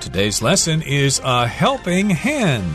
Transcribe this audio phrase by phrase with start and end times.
[0.00, 2.74] Today's lesson is a helping hand.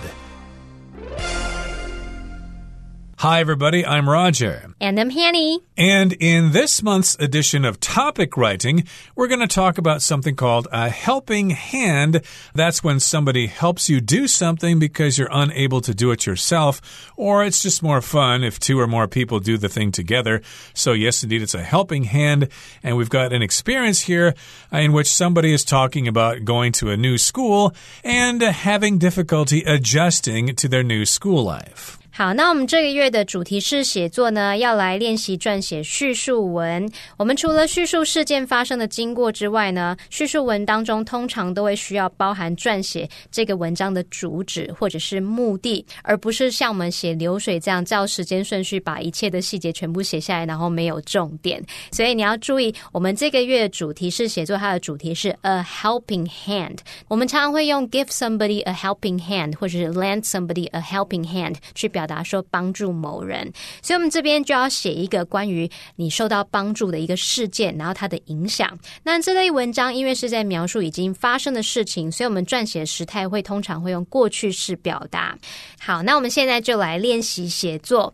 [3.17, 3.85] Hi, everybody.
[3.85, 4.73] I'm Roger.
[4.81, 5.61] And I'm Hanny.
[5.77, 8.83] And in this month's edition of Topic Writing,
[9.15, 12.21] we're going to talk about something called a helping hand.
[12.53, 17.45] That's when somebody helps you do something because you're unable to do it yourself, or
[17.45, 20.41] it's just more fun if two or more people do the thing together.
[20.73, 22.49] So, yes, indeed, it's a helping hand.
[22.83, 24.35] And we've got an experience here
[24.73, 30.53] in which somebody is talking about going to a new school and having difficulty adjusting
[30.57, 31.97] to their new school life.
[32.17, 36.89] 好，那我们这个月的主题是写作呢，要来练习撰写叙述文。
[37.17, 51.61] 我们除了叙述事件发生的经过之外呢，叙述文当中通常都会需要包含撰写这个文章的主旨或者是目的，而不是像我们写流水这样照时间顺序把一切的细节全部写下来，然后没有重点。
[51.91, 56.77] 所以你要注意，我们这个月的主题是写作，它的主题是 a helping hand。
[57.09, 62.04] 我们常常会用 give somebody a helping hand，或者是 lend somebody a helping hand 去表。
[62.05, 68.77] 表达说帮助某人，所以我们这边就要写一个关于你受到帮助的一个事件，然后它的影响。
[69.01, 75.35] 那这类文章因为是在描述已经发生的事情，所以我们撰写时态会通常会用过去式表达。
[75.79, 78.13] 好，那我们现在就来练习写作。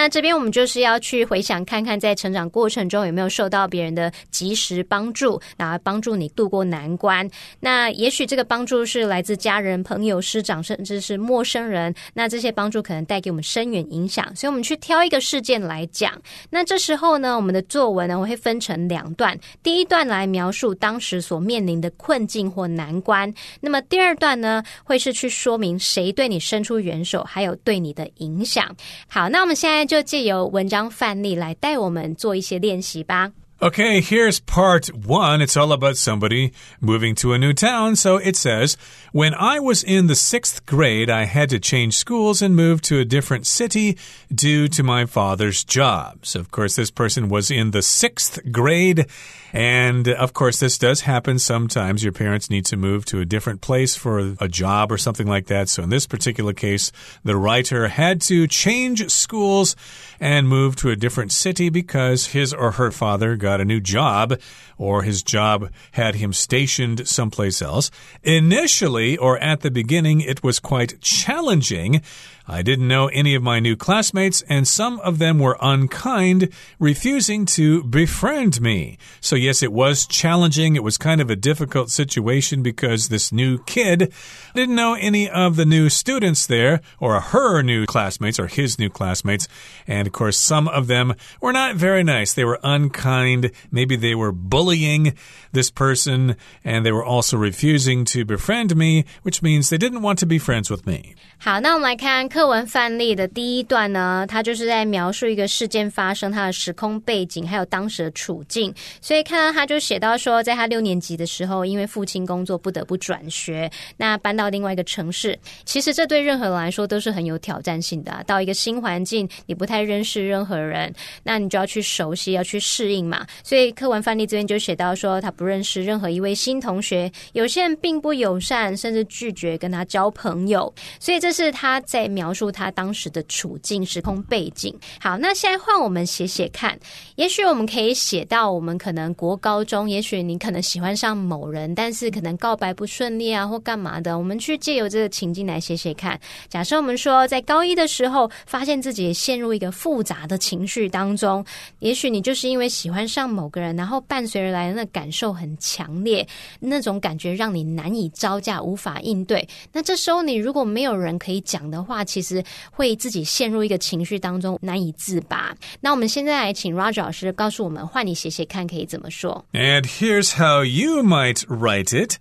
[0.00, 7.28] 那这边我们就是要去回想看看，在成长过程中有没有受到别人的及时帮助，然后帮助你度过难关。
[7.58, 11.92] 那也许这个帮助是来自家人、朋友、师长，甚至是陌生人。
[12.14, 16.12] 那这些帮助可能带给我们深远影响，所以我们去挑一个事件来讲。
[16.48, 19.36] 那这时候呢，我们的作文呢，我会分成两段。
[19.64, 28.72] 第一段来描述当时所面临的困境或难关，那么第二段呢，会是去说明谁对你伸出援手，还有对你的影响。
[29.08, 29.87] 好，那我们现在。
[29.87, 33.31] 就借由文章范例来带我们做一些练习吧。
[33.63, 35.39] Okay, here's part one.
[35.39, 37.95] It's all about somebody moving to a new town.
[37.95, 38.75] So it says,
[39.13, 42.99] When I was in the sixth grade, I had to change schools and move to
[42.99, 43.97] a different city
[44.35, 46.25] due to my father's job.
[46.25, 49.05] So, of course, this person was in the sixth grade.
[49.52, 52.02] and of course, this does happen sometimes.
[52.02, 55.46] Your parents need to move to a different place for a job or something like
[55.46, 55.68] that.
[55.68, 56.92] So, in this particular case,
[57.24, 59.76] the writer had to change schools
[60.20, 64.38] and move to a different city because his or her father got a new job
[64.76, 67.90] or his job had him stationed someplace else.
[68.22, 72.02] Initially, or at the beginning, it was quite challenging
[72.47, 77.45] I didn't know any of my new classmates, and some of them were unkind, refusing
[77.45, 78.97] to befriend me.
[79.21, 80.75] So, yes, it was challenging.
[80.75, 84.11] It was kind of a difficult situation because this new kid
[84.53, 88.89] didn't know any of the new students there, or her new classmates, or his new
[88.89, 89.47] classmates.
[89.87, 92.33] And of course, some of them were not very nice.
[92.33, 93.51] They were unkind.
[93.71, 95.15] Maybe they were bullying
[95.53, 96.35] this person,
[96.65, 100.39] and they were also refusing to befriend me, which means they didn't want to be
[100.39, 101.15] friends with me.
[101.37, 108.72] 好，那我们来看 课文范例的第一段呢，它就是在描述一个事件发生，它的时空背景，还有当时的处境。
[109.00, 115.36] 所以看到他就写到说，在他六年级的时候，因为父亲工作不得不转学，那搬到另外一个城市。
[115.64, 118.22] 其实这对任何人来说都是很有挑战性的。
[118.24, 120.94] 到一个新环境，你不太认识任何人，
[121.24, 123.26] 那你就要去熟悉，要去适应嘛。
[123.42, 130.72] 所以课文范例这边就写到说，他不认识任何一位新同学，有些人并不友善，甚至拒绝跟他交朋友。
[131.00, 132.27] 所以这是他在描。
[132.28, 134.78] 描述他当时的处境、时空背景。
[135.00, 136.78] 好，那现在换我们写写看。
[137.16, 144.18] 也许我们可以写到，我们可能国高中，也许你可能喜欢上某人，但是可能告白不顺利啊，或干嘛的。
[144.18, 146.20] 我们去借由这个情境来写写看。
[146.50, 151.42] 假设我们说，在高一的时候，发现自己陷入一个复杂的情绪当中，
[151.78, 156.28] 也许你就是因为喜欢上某个人，然后伴随而来的那感受很强烈，
[156.60, 159.48] 那种感觉让你难以招架，无法应对。
[159.72, 162.41] 那这时候你如果没有人可以讲的话，其实
[162.71, 165.53] 会自己陷入一个情绪当中，难以自拔。
[165.81, 169.45] 那我们现在来请 Roger 老师告诉我们，换你写写看可以怎么说。
[169.51, 172.15] And here's how you might write it.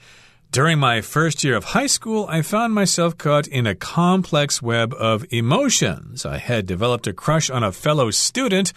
[0.50, 4.92] During my first year of high school, I found myself caught in a complex web
[4.92, 6.26] of emotions.
[6.26, 8.72] I had developed a crush on a fellow student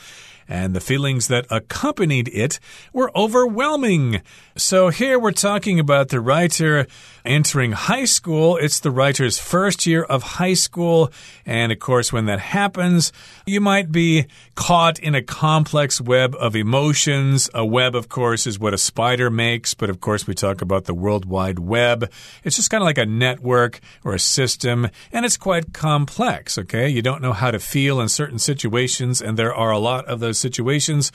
[0.50, 2.58] and the feelings that accompanied it
[2.93, 4.20] were overwhelming.
[4.56, 6.88] So here we're talking about the writer
[7.25, 8.56] entering high school.
[8.56, 11.12] It's the writer's first year of high school.
[11.47, 13.12] And of course, when that happens,
[13.47, 14.26] you might be
[14.56, 17.49] caught in a complex web of emotions.
[17.55, 19.75] A web, of course, is what a spider makes.
[19.75, 22.11] But of course, we talk about the World Wide Web.
[22.43, 24.88] It's just kind of like a network or a system.
[25.12, 26.88] And it's quite complex, okay?
[26.88, 29.23] You don't know how to feel in certain situations.
[29.23, 31.12] And there are a lot of those situations.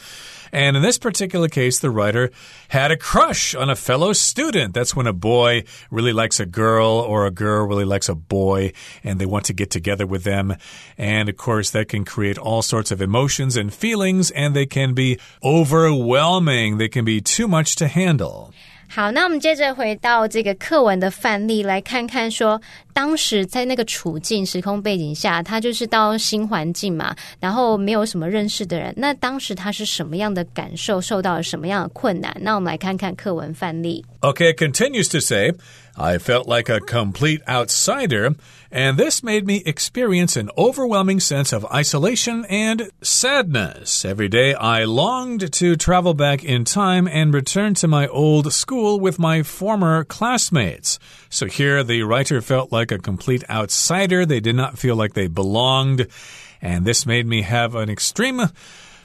[0.52, 2.32] And in this particular case, the writer
[2.70, 4.74] had a crush on a fellow student.
[4.74, 8.72] That's when a boy really likes a girl or a girl really likes a boy
[9.04, 10.56] and they want to get together with them.
[10.98, 14.94] And of course, that can create all sorts of emotions and feelings and they can
[14.94, 16.78] be overwhelming.
[16.78, 18.54] They can be too much to handle.
[18.88, 22.62] 好，那我们接着回到这个课文的范例，来看看说，
[22.94, 32.34] 当时在那个处境、时空背景下，他就是到新环境嘛，然后没有什么认识的人，那当时他是什么样的感受，受到了什么样的困难？
[32.40, 34.06] 那我们来看看课文范例。
[34.22, 35.52] Okay, continues to say.
[35.98, 38.36] I felt like a complete outsider,
[38.70, 44.04] and this made me experience an overwhelming sense of isolation and sadness.
[44.04, 49.00] Every day I longed to travel back in time and return to my old school
[49.00, 51.00] with my former classmates.
[51.30, 54.26] So here the writer felt like a complete outsider.
[54.26, 56.08] They did not feel like they belonged,
[56.62, 58.42] and this made me have an extreme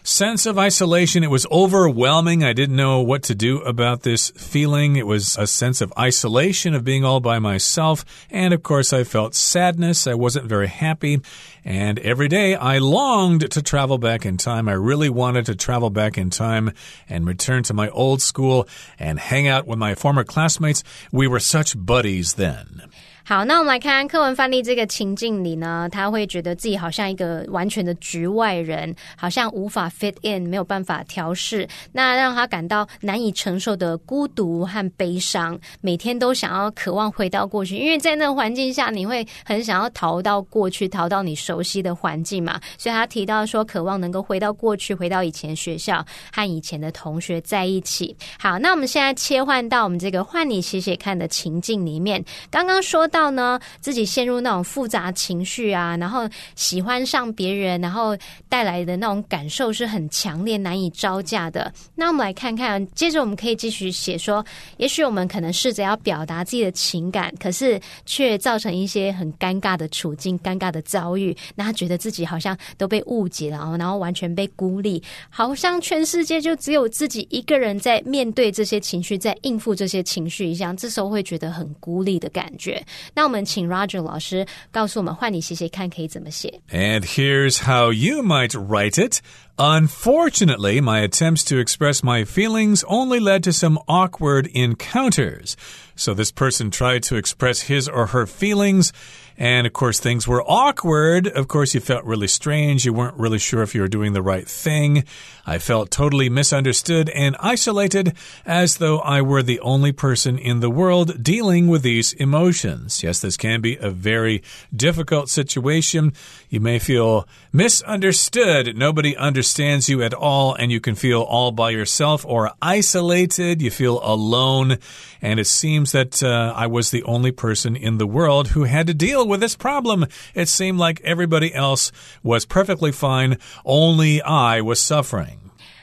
[0.03, 1.23] sense of isolation.
[1.25, 2.45] It was overwhelming.
[2.45, 4.97] I didn't know what to do about this feeling.
[4.97, 8.05] It was a sense of isolation, of being all by myself.
[8.31, 10.07] And of course, I felt sadness.
[10.07, 11.21] I wasn't very happy.
[11.64, 14.70] And every day I longed to travel back in time.
[14.70, 16.74] I really wanted to travel back in time
[17.10, 18.68] and return to my old school
[19.00, 20.84] and hang out with my former classmates.
[21.12, 22.90] We were such buddies then.
[23.28, 42.59] 好，那我们来看看课文范例这个情境里呢，他会觉得自己好像一个完全的局外人，好像无法 fit in，没有办法调试，那让他感到难以承受的孤独和悲伤，每天都想要渴望回到过去，因为在那个环境下，你会很想要逃到过去，逃到你熟 熟悉的环境嘛。
[42.79, 46.03] 所以他提到说，渴望能够回到过去，回到以前学校
[46.33, 48.17] 和以前的同学在一起。
[48.39, 53.07] 好，那我们现在切换到我们这个换你写写看的情境里面，刚刚说。
[53.11, 58.17] 到呢，自己陷入那种复杂情绪啊，然后喜欢上别人，然后
[58.49, 61.73] 带来的那种感受是很强烈、难以招架的。
[61.97, 64.47] 那我们来看看，接着我们可以继续写说，
[64.77, 71.37] 也许我们可能试着要表达自己的情感，可是却造成一些很尴尬的处境、尴尬的遭遇。
[71.56, 80.76] 那他觉得自己好像都被误解了，然后完全被孤立，好像全世界就只有自己一个人在面对这些情绪，在应付这些情绪一样。
[80.76, 82.84] 这时候会觉得很孤立的感觉。
[83.14, 86.62] 那我们请 Roger 老师告诉我们，换你写写看可以怎么写。
[86.72, 89.22] And here's how you might write it.
[89.58, 95.54] Unfortunately, my attempts to express my feelings only led to some awkward encounters.
[95.96, 98.92] So this person tried to express his or her feelings
[99.41, 101.27] and of course, things were awkward.
[101.27, 102.85] Of course, you felt really strange.
[102.85, 105.05] You weren't really sure if you were doing the right thing.
[105.47, 108.15] I felt totally misunderstood and isolated,
[108.45, 113.03] as though I were the only person in the world dealing with these emotions.
[113.03, 114.43] Yes, this can be a very
[114.77, 116.13] difficult situation.
[116.51, 118.77] You may feel misunderstood.
[118.77, 123.63] Nobody understands you at all, and you can feel all by yourself or isolated.
[123.63, 124.77] You feel alone.
[125.23, 128.87] And it seems that uh, I was the only person in the world who had
[128.87, 130.08] to deal with this problem.
[130.34, 131.92] It seemed like everybody else
[132.24, 135.38] was perfectly fine, only I was suffering.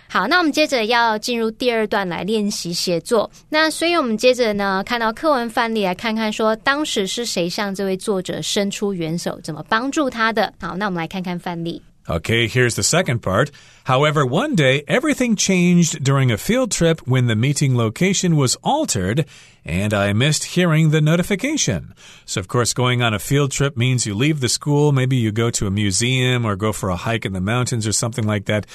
[0.08, 3.30] 好，那我们接着要进入第二段来练习写作。
[3.48, 10.52] 那所以我们接着呢，看到课文范例来看看，说当时是谁向这位作者伸出援手，怎么帮助他的。
[10.60, 11.80] 好，那我们来看看范例。
[12.09, 13.51] Okay, here's the second part.
[13.83, 19.25] However, one day everything changed during a field trip when the meeting location was altered
[19.67, 21.93] and I missed hearing the notification.
[22.25, 25.33] So, of course, going on a field trip means you leave the school, maybe you
[25.33, 28.45] go to a museum or go for a hike in the mountains or something like
[28.45, 28.65] that.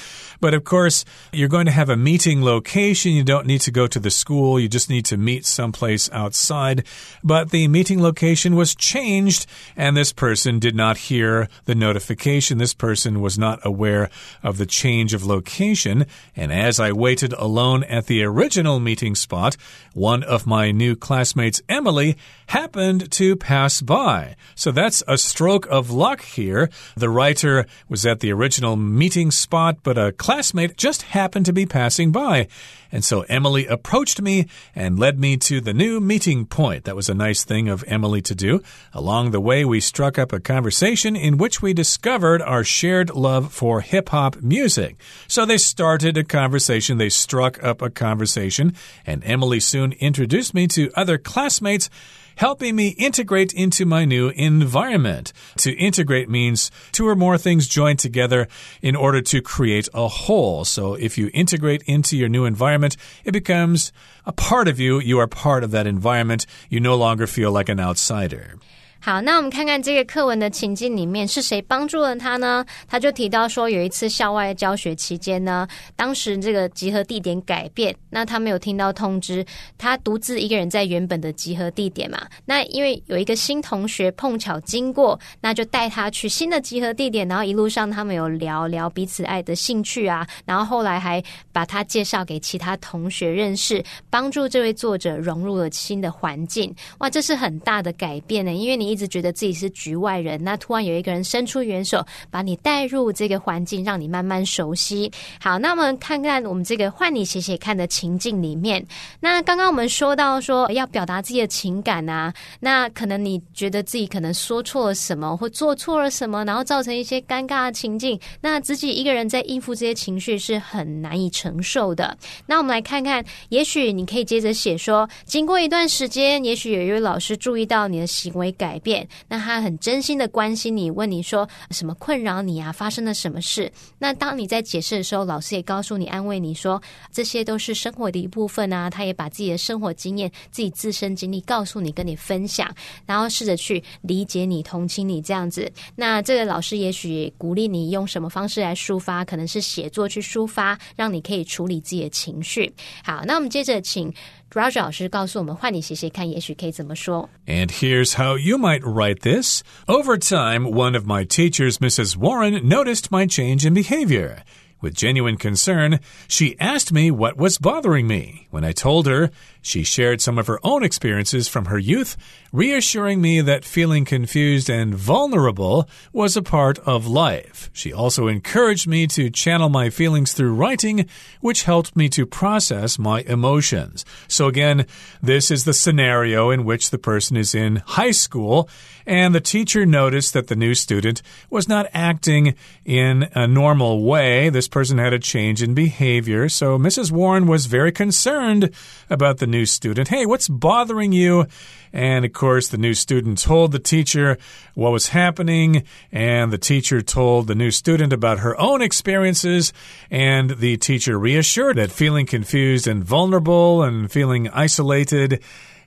[0.40, 3.12] But of course, you're going to have a meeting location.
[3.12, 6.84] You don't need to go to the school, you just need to meet someplace outside.
[7.24, 12.58] But the meeting location was changed, and this person did not hear the notification.
[12.58, 14.10] This person was not aware
[14.42, 16.04] of the change of location.
[16.36, 19.56] And as I waited alone at the original meeting spot,
[19.94, 24.36] one of my new classmates, Emily, happened to pass by.
[24.54, 26.68] So that's a stroke of luck here.
[26.96, 31.64] The writer was at the original meeting spot, but a classmate just happened to be
[31.64, 32.48] passing by.
[32.92, 36.84] And so Emily approached me and led me to the new meeting point.
[36.84, 38.62] That was a nice thing of Emily to do.
[38.92, 43.52] Along the way, we struck up a conversation in which we discovered our shared love
[43.52, 44.96] for hip hop music.
[45.26, 48.74] So they started a conversation, they struck up a conversation,
[49.06, 51.88] and Emily soon introduced me to other classmates
[52.36, 55.32] helping me integrate into my new environment.
[55.58, 58.48] To integrate means two or more things joined together
[58.80, 60.64] in order to create a whole.
[60.64, 63.92] So if you integrate into your new environment, it becomes
[64.24, 65.00] a part of you.
[65.00, 66.46] You are part of that environment.
[66.68, 68.58] You no longer feel like an outsider.
[69.04, 72.64] 好，那我们看看这个课文的情境里面是谁帮助了他呢？
[72.86, 75.66] 他就提到说，有一次校外教学期间呢，
[75.96, 79.44] 当时这个集合地点改变，那他没有听到通知，
[79.76, 82.24] 他独自一个人在原本的集合地点嘛。
[82.44, 96.72] 那因为有一个新同学碰巧经过，那就带他去新的集合地点，然后一路上他们有聊聊彼此爱的兴趣啊，然后后来还把他介绍给其他同学认识，帮助这位作者融入了新的环境。
[96.98, 98.91] 哇，这是很大的改变呢，因为你。
[98.92, 105.10] 一直觉得自己是局外人，那突然有一个人伸出援手，把你带入这个环境，让你慢慢熟悉。
[105.40, 108.84] 好，那我们看看我们这个换你写写看的情境里面。
[109.18, 122.14] 那刚刚我们说到说要表达自己的情感啊，那可能你觉得自己可能说错了什么，或做错了什么，然后造成一些尴尬的情境，那自己一个人在应付这些情绪是很难以承受的。
[122.44, 128.78] 那我们来看看，也许你可以接着写说，经过一段时间，也许有一位老师注意到你的行为改。
[128.82, 132.70] 变，那他很真心的关心你，问你说什么困扰你啊？
[132.72, 133.70] 发生了什么事？
[133.98, 138.90] 那当你在解释的时候，老师也告诉你，安慰你说这些都是生活的一部分啊。
[138.90, 142.72] 他也把自己的生活经验、自己自身经历告诉你，跟你分享，
[143.06, 145.70] 然后试着去理解你、同情你这样子。
[145.94, 152.72] 那这个老师也许鼓励你用什么方式来抒发，可能是写作去抒发，让你可以处理自己的情绪。
[153.04, 154.12] 好，那我们接着请。
[154.51, 157.29] Roger 老师告诉我们，换你写写看，也许可以怎么说。
[157.45, 159.61] And here's how you might write this.
[159.87, 162.17] Over time, one of my teachers, Mrs.
[162.17, 164.43] Warren, noticed my change in behavior.
[164.79, 168.47] With genuine concern, she asked me what was bothering me.
[168.51, 169.31] When I told her,
[169.62, 172.16] she shared some of her own experiences from her youth,
[172.52, 177.70] reassuring me that feeling confused and vulnerable was a part of life.
[177.72, 181.08] She also encouraged me to channel my feelings through writing,
[181.40, 184.04] which helped me to process my emotions.
[184.28, 184.86] So, again,
[185.22, 188.68] this is the scenario in which the person is in high school,
[189.06, 192.54] and the teacher noticed that the new student was not acting
[192.84, 194.48] in a normal way.
[194.48, 197.12] This person had a change in behavior, so Mrs.
[197.12, 198.70] Warren was very concerned
[199.08, 201.46] about the new student, Hey, what's bothering you?
[201.92, 204.38] And of course, the new student told the teacher
[204.74, 209.72] what was happening, and the teacher told the new student about her own experiences,
[210.10, 215.42] and the teacher reassured that feeling confused and vulnerable and feeling isolated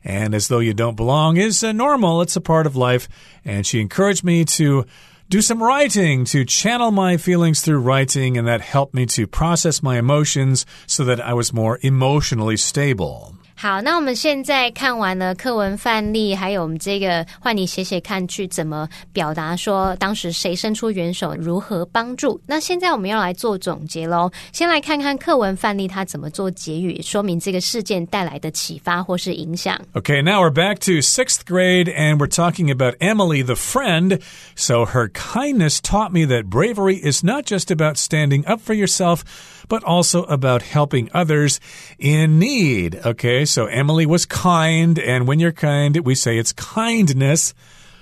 [0.06, 2.22] and as though you don't belong is uh, normal.
[2.22, 3.10] It's a part of life.
[3.44, 4.86] And she encouraged me to
[5.30, 9.82] do some writing, to channel my feelings through writing, and that helped me to process
[9.82, 13.36] my emotions so that I was more emotionally stable.
[13.66, 22.40] 好，那我们现在看完了课文范例，还有我们这个换你写写看，去怎么表达说当时谁伸出援手，如何帮助。
[22.46, 24.30] 那现在我们要来做总结喽。
[24.52, 29.82] 先来看看课文范例它怎么做结语，说明这个事件带来的启发或是影响。
[29.96, 34.20] Okay, now we're back to sixth grade, and we're talking about Emily, the friend.
[34.56, 39.22] So her kindness taught me that bravery is not just about standing up for yourself
[39.68, 41.60] but also about helping others
[42.00, 42.96] in need.
[43.06, 47.54] Okay, so Emily was kind, and when you're kind, we say it's kindness.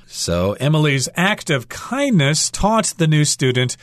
[0.05, 3.77] So Emily's act of kindness taught the new student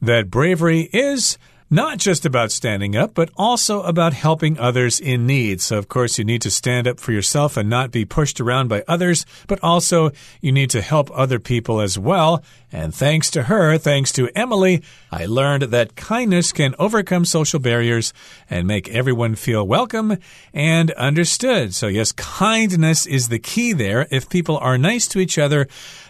[0.00, 1.38] that bravery is
[1.74, 5.60] not just about standing up, but also about helping others in need.
[5.60, 8.68] So, of course, you need to stand up for yourself and not be pushed around
[8.68, 12.44] by others, but also you need to help other people as well.
[12.70, 18.12] And thanks to her, thanks to Emily, I learned that kindness can overcome social barriers
[18.48, 20.18] and make everyone feel welcome
[20.52, 21.74] and understood.
[21.74, 24.06] So, yes, kindness is the key there.
[24.10, 25.66] If people are nice to each other,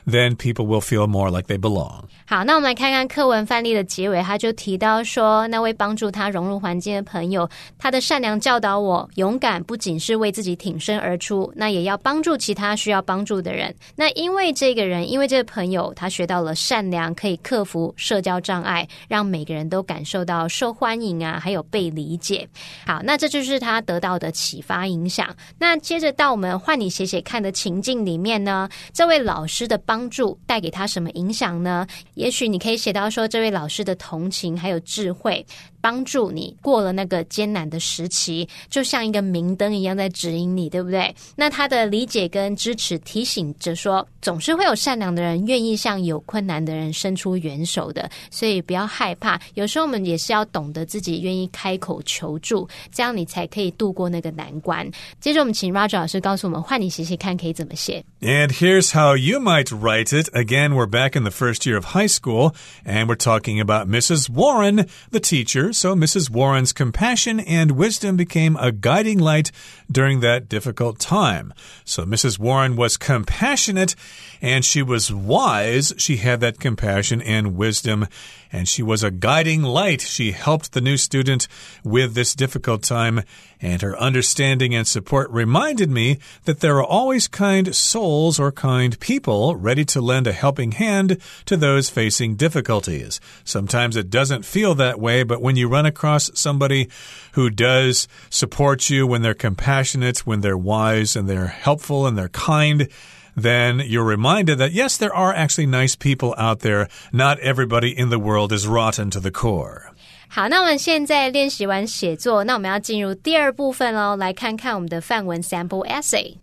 [0.06, 2.09] then people will feel more like they belong.
[2.26, 7.47] 好，那我们来看看课文范例的结尾，他就提到说，那位帮助他融入环境的朋友，
[7.78, 13.75] 他的善良教导我，勇敢不仅是为自己挺身而出，那也要帮助其他需要帮助的人。
[13.95, 22.49] 那因为这个人，因为这个朋友，他学到了善良可以克服社交障碍，让每个人都感受到受欢迎啊，还有被理解。
[22.87, 25.28] 好，那这就是他得到的启发影响。
[25.59, 31.87] 那接着到我们换你写写看的情境里面呢，这位老师的帮助带给他什么影响呢？
[32.25, 35.45] 也许你可以写到说，这位老师的同情还有智慧。
[35.85, 41.14] 帮助你过了那个艰难的时期，就像一个明灯一样在指引你，对不对？
[41.37, 49.38] 那他的理解跟支持提醒着说，总是会有善良的人愿意向有困难的人伸出援手的，所以不要害怕。
[49.53, 54.91] 有时候我们也是要懂得自己愿意开口求助，这样你才可以度过那个难关。
[55.21, 58.03] 接着我们请 Roger 老师告诉我们，换你写写看可以怎么写。
[58.23, 60.31] And here's how you might write it.
[60.33, 62.55] Again, we're back in the first year of high school,
[62.87, 64.31] and we're talking about Mrs.
[64.31, 65.74] Warren, the teacher.
[65.75, 66.31] So Mrs.
[66.31, 69.50] Warren's compassion and wisdom became a guiding light
[69.90, 71.52] during that difficult time.
[71.85, 72.38] So Mrs.
[72.38, 73.95] Warren was compassionate
[74.41, 75.93] and she was wise.
[75.97, 78.07] She had that compassion and wisdom
[78.55, 80.00] and she was a guiding light.
[80.00, 81.49] She helped the new student
[81.83, 83.25] with this difficult time,
[83.61, 88.99] and her understanding and support reminded me that there are always kind souls or kind
[89.00, 93.21] people ready to lend a helping hand to those facing difficulties.
[93.43, 96.88] Sometimes it doesn't feel that way, but when you run across somebody
[97.33, 102.29] who does support you, when they're compassionate, when they're wise, and they're helpful and they're
[102.29, 102.88] kind,
[103.36, 106.88] then you're reminded that yes, there are actually nice people out there.
[107.12, 109.91] Not everybody in the world is rotten to the core.
[110.27, 116.38] 好，那我们现在练习完写作，那我们要进入第二部分喽，来看看我们的范文 sample essay。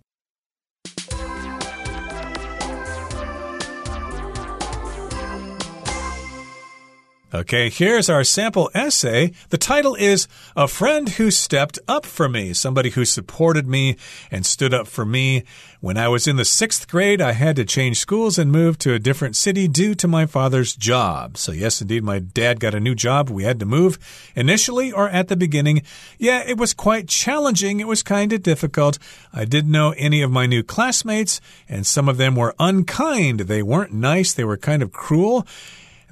[7.34, 9.32] Okay, here's our sample essay.
[9.52, 12.52] The title is A Friend Who Stepped Up for Me.
[12.52, 13.96] Somebody who supported me
[14.30, 15.46] and stood up for me.
[15.80, 18.94] When I was in the sixth grade, I had to change schools and move to
[18.94, 21.38] a different city due to my father's job.
[21.38, 23.30] So, yes, indeed, my dad got a new job.
[23.30, 23.98] We had to move
[24.36, 25.84] initially or at the beginning.
[26.18, 27.80] Yeah, it was quite challenging.
[27.80, 29.00] It was kind of difficult.
[29.32, 33.40] I didn't know any of my new classmates, and some of them were unkind.
[33.40, 35.48] They weren't nice, they were kind of cruel.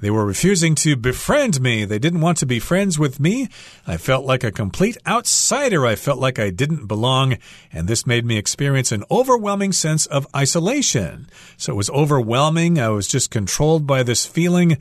[0.00, 1.84] They were refusing to befriend me.
[1.84, 3.48] They didn't want to be friends with me.
[3.86, 5.86] I felt like a complete outsider.
[5.86, 7.36] I felt like I didn't belong,
[7.72, 11.28] and this made me experience an overwhelming sense of isolation.
[11.56, 12.78] So it was overwhelming.
[12.78, 14.78] I was just controlled by this feeling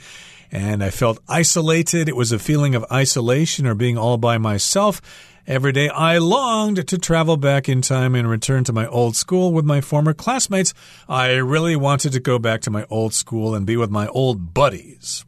[0.51, 2.09] and I felt isolated.
[2.09, 5.01] It was a feeling of isolation or being all by myself.
[5.47, 9.51] Every day I longed to travel back in time and return to my old school
[9.51, 10.73] with my former classmates.
[11.07, 14.53] I really wanted to go back to my old school and be with my old
[14.53, 15.25] buddies.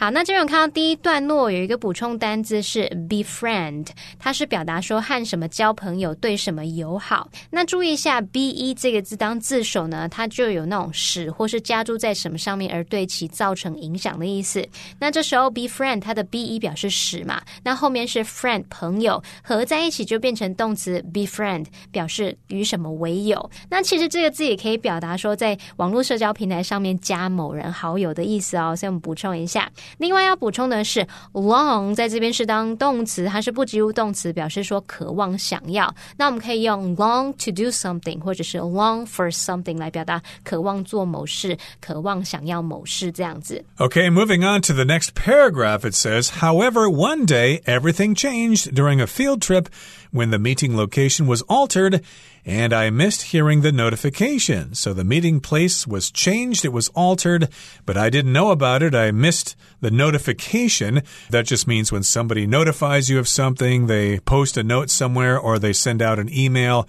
[0.00, 3.86] 好，那这边看到第一段落有一个补充单字是 befriend，
[4.18, 7.28] 它是表达说和什么交朋友，对什么友好。
[7.50, 14.66] 那注意一下 be 这个字当字首呢，它就有那种使或是加注在什么上面而对其造成影响的意思。
[14.98, 23.50] 那这时候 befriend 它的 be 表示使嘛，那后面是 friend 朋友合在一起就变成动词 befriend，表示与什么为友。
[23.68, 28.74] 那其实这个字也可以表达说在网络社交平台上面加某人好友的意思哦。
[28.74, 29.70] 所以我们补充一下。
[29.97, 35.93] 另外要补充的是，long 在这边是当动词，它是不及物动词，表示说渴望、想要。
[36.17, 43.63] 那我们可以用 long to do something，或者是 long for something 来表达渴望做某事、渴望想要某事这样子。
[43.77, 49.07] Okay, moving on to the next paragraph, it says, However, one day everything changed during a
[49.07, 49.67] field trip
[50.11, 52.01] when the meeting location was altered
[52.44, 54.74] and I missed hearing the notification.
[54.74, 57.48] So the meeting place was changed, it was altered,
[57.86, 58.94] but I didn't know about it.
[58.94, 61.02] I missed the notification.
[61.30, 65.58] That just means when somebody notifies you of something, they post a note somewhere or
[65.58, 66.88] they send out an email.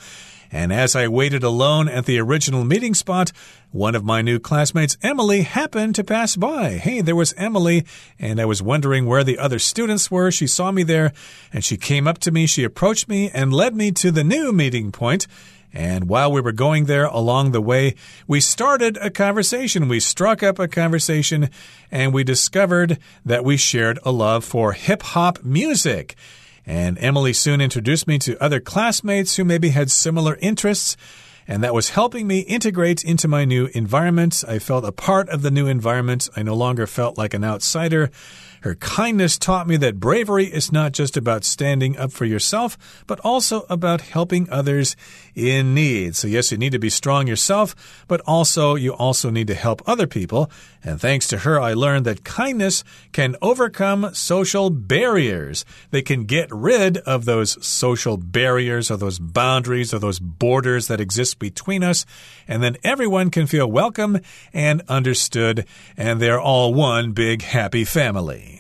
[0.52, 3.32] And as I waited alone at the original meeting spot,
[3.72, 6.72] one of my new classmates, Emily, happened to pass by.
[6.72, 7.86] Hey, there was Emily,
[8.20, 10.30] and I was wondering where the other students were.
[10.30, 11.14] She saw me there,
[11.54, 14.52] and she came up to me, she approached me, and led me to the new
[14.52, 15.26] meeting point.
[15.74, 17.96] And while we were going there along the way,
[18.28, 19.88] we started a conversation.
[19.88, 21.50] We struck up a conversation
[21.90, 26.16] and we discovered that we shared a love for hip hop music.
[26.66, 30.98] And Emily soon introduced me to other classmates who maybe had similar interests
[31.48, 34.44] and that was helping me integrate into my new environment.
[34.48, 36.30] I felt a part of the new environment.
[36.36, 38.12] I no longer felt like an outsider.
[38.62, 43.20] Her kindness taught me that bravery is not just about standing up for yourself, but
[43.22, 44.96] also about helping others
[45.34, 46.16] in need.
[46.16, 49.82] So yes, you need to be strong yourself, but also you also need to help
[49.88, 50.52] other people.
[50.84, 55.66] And thanks to her, I learned that kindness can overcome social barriers.
[55.90, 61.02] They can get rid of those social barriers or those boundaries or those borders that
[61.02, 62.06] exist between us.
[62.48, 64.20] And then everyone can feel welcome
[64.54, 65.66] and understood.
[65.98, 68.51] And they're all one big happy family.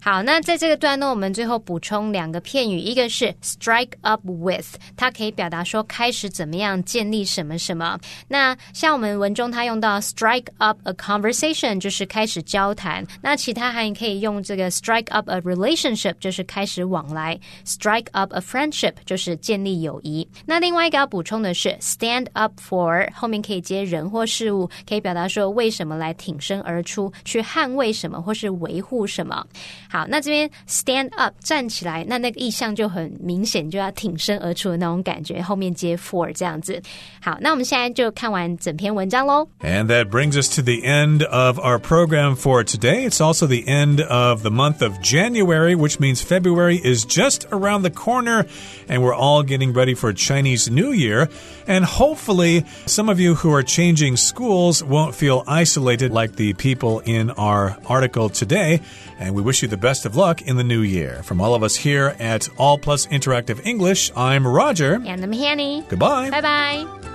[0.00, 7.98] 好，那在这个段落，我们最后补充两个片语，一个是 strike up with，它可以表达说开始怎么样建立什么什么。
[8.26, 13.06] 那像我们文中它用到 strike up a conversation，就是开始交谈。
[13.20, 20.26] 那其他还可以用这个 strike up a relationship，就是开始往来；strike up a friendship，就是建立友谊。
[20.46, 29.44] 那另外一个要补充的是 stand up for，后面可以接人或事物，可以表达说为什么来挺身而出，去捍卫什么或是维护什么。
[29.90, 29.97] 好。
[29.97, 36.81] 好，那这边 stand up 站起来，那那个意象就很明显，就要挺身而出的那种感觉，后面接 for 这样子。
[37.21, 39.47] 好，那我们现在就看完整篇文章喽。
[39.61, 43.07] And that brings us to the end of our program for today.
[43.07, 47.83] It's also the end of the month of January, which means February is just around
[47.83, 48.45] the corner,
[48.87, 51.29] and we're all getting ready for Chinese New Year.
[51.67, 57.01] And hopefully, some of you who are changing schools won't feel isolated like the people
[57.05, 58.81] in our article today.
[59.19, 61.22] And we wish you the best of luck in the new year.
[61.22, 64.94] From all of us here at All Plus Interactive English, I'm Roger.
[64.94, 65.84] And I'm Hanny.
[65.88, 66.30] Goodbye.
[66.30, 67.07] Bye bye.